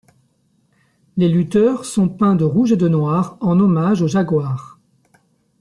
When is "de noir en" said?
2.75-3.59